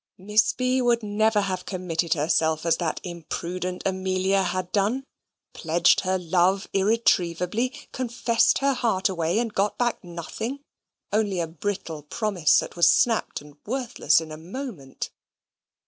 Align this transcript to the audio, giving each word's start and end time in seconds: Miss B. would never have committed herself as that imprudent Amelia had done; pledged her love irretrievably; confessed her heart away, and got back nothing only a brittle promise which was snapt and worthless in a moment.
Miss 0.17 0.51
B. 0.53 0.81
would 0.81 1.03
never 1.03 1.41
have 1.41 1.67
committed 1.67 2.15
herself 2.15 2.65
as 2.65 2.77
that 2.77 2.99
imprudent 3.03 3.83
Amelia 3.85 4.41
had 4.41 4.71
done; 4.71 5.03
pledged 5.53 5.99
her 5.99 6.17
love 6.17 6.67
irretrievably; 6.73 7.69
confessed 7.91 8.57
her 8.65 8.73
heart 8.73 9.09
away, 9.09 9.37
and 9.37 9.53
got 9.53 9.77
back 9.77 10.03
nothing 10.03 10.61
only 11.13 11.39
a 11.39 11.45
brittle 11.45 12.01
promise 12.01 12.61
which 12.63 12.75
was 12.75 12.87
snapt 12.91 13.41
and 13.41 13.57
worthless 13.65 14.19
in 14.19 14.31
a 14.31 14.37
moment. 14.37 15.11